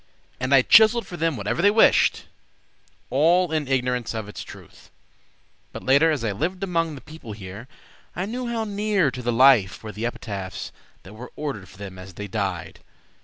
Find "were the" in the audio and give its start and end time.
9.83-10.07